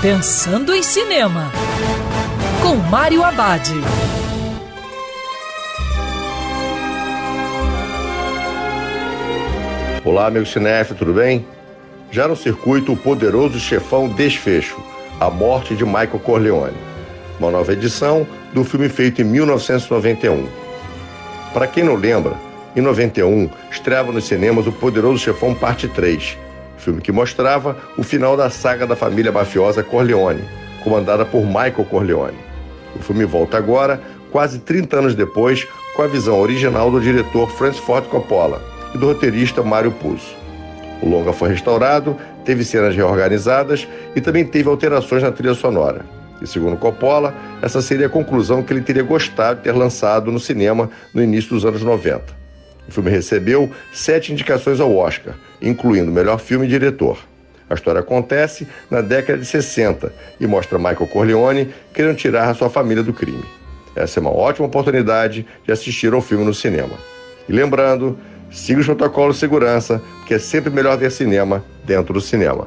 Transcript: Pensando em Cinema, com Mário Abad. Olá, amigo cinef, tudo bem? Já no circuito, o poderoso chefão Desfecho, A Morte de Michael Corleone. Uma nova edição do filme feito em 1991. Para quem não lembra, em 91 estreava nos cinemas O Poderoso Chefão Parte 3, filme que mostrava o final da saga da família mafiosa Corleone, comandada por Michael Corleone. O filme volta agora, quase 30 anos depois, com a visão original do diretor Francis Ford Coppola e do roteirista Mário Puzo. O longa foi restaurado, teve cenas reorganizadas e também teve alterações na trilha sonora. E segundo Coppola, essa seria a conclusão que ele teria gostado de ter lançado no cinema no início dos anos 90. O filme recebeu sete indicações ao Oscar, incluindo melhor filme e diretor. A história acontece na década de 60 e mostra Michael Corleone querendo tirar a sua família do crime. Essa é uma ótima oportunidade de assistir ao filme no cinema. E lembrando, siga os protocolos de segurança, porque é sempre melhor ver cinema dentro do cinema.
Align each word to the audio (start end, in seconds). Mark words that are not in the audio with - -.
Pensando 0.00 0.72
em 0.72 0.80
Cinema, 0.80 1.50
com 2.62 2.76
Mário 2.76 3.24
Abad. 3.24 3.68
Olá, 10.04 10.28
amigo 10.28 10.46
cinef, 10.46 10.94
tudo 10.94 11.12
bem? 11.14 11.44
Já 12.12 12.28
no 12.28 12.36
circuito, 12.36 12.92
o 12.92 12.96
poderoso 12.96 13.58
chefão 13.58 14.08
Desfecho, 14.08 14.80
A 15.18 15.28
Morte 15.28 15.74
de 15.74 15.84
Michael 15.84 16.20
Corleone. 16.20 16.76
Uma 17.40 17.50
nova 17.50 17.72
edição 17.72 18.24
do 18.54 18.62
filme 18.62 18.88
feito 18.88 19.20
em 19.20 19.24
1991. 19.24 20.46
Para 21.52 21.66
quem 21.66 21.82
não 21.82 21.96
lembra, 21.96 22.36
em 22.76 22.80
91 22.80 23.50
estreava 23.68 24.12
nos 24.12 24.28
cinemas 24.28 24.64
O 24.68 24.70
Poderoso 24.70 25.18
Chefão 25.18 25.56
Parte 25.56 25.88
3, 25.88 26.38
filme 26.78 27.00
que 27.00 27.12
mostrava 27.12 27.76
o 27.96 28.02
final 28.02 28.36
da 28.36 28.48
saga 28.50 28.86
da 28.86 28.96
família 28.96 29.32
mafiosa 29.32 29.82
Corleone, 29.82 30.42
comandada 30.82 31.24
por 31.24 31.44
Michael 31.44 31.84
Corleone. 31.90 32.38
O 32.96 33.00
filme 33.00 33.24
volta 33.24 33.56
agora, 33.58 34.00
quase 34.30 34.60
30 34.60 34.96
anos 34.96 35.14
depois, 35.14 35.66
com 35.94 36.02
a 36.02 36.06
visão 36.06 36.40
original 36.40 36.90
do 36.90 37.00
diretor 37.00 37.50
Francis 37.50 37.80
Ford 37.80 38.06
Coppola 38.06 38.62
e 38.94 38.98
do 38.98 39.06
roteirista 39.06 39.62
Mário 39.62 39.90
Puzo. 39.90 40.36
O 41.02 41.08
longa 41.08 41.32
foi 41.32 41.50
restaurado, 41.50 42.16
teve 42.44 42.64
cenas 42.64 42.94
reorganizadas 42.94 43.86
e 44.16 44.20
também 44.20 44.44
teve 44.44 44.68
alterações 44.68 45.22
na 45.22 45.30
trilha 45.30 45.54
sonora. 45.54 46.04
E 46.40 46.46
segundo 46.46 46.76
Coppola, 46.76 47.34
essa 47.60 47.82
seria 47.82 48.06
a 48.06 48.10
conclusão 48.10 48.62
que 48.62 48.72
ele 48.72 48.80
teria 48.80 49.02
gostado 49.02 49.58
de 49.58 49.64
ter 49.64 49.72
lançado 49.72 50.30
no 50.30 50.38
cinema 50.38 50.88
no 51.12 51.22
início 51.22 51.50
dos 51.50 51.64
anos 51.64 51.82
90. 51.82 52.37
O 52.88 52.92
filme 52.92 53.10
recebeu 53.10 53.70
sete 53.92 54.32
indicações 54.32 54.80
ao 54.80 54.96
Oscar, 54.96 55.34
incluindo 55.60 56.10
melhor 56.10 56.40
filme 56.40 56.66
e 56.66 56.68
diretor. 56.68 57.18
A 57.68 57.74
história 57.74 58.00
acontece 58.00 58.66
na 58.90 59.02
década 59.02 59.38
de 59.38 59.44
60 59.44 60.10
e 60.40 60.46
mostra 60.46 60.78
Michael 60.78 61.06
Corleone 61.06 61.74
querendo 61.92 62.16
tirar 62.16 62.48
a 62.48 62.54
sua 62.54 62.70
família 62.70 63.02
do 63.02 63.12
crime. 63.12 63.44
Essa 63.94 64.18
é 64.18 64.22
uma 64.22 64.34
ótima 64.34 64.66
oportunidade 64.66 65.46
de 65.66 65.72
assistir 65.72 66.12
ao 66.14 66.22
filme 66.22 66.44
no 66.44 66.54
cinema. 66.54 66.94
E 67.46 67.52
lembrando, 67.52 68.18
siga 68.50 68.80
os 68.80 68.86
protocolos 68.86 69.36
de 69.36 69.40
segurança, 69.40 70.00
porque 70.18 70.34
é 70.34 70.38
sempre 70.38 70.70
melhor 70.70 70.96
ver 70.96 71.10
cinema 71.10 71.62
dentro 71.84 72.14
do 72.14 72.20
cinema. 72.20 72.66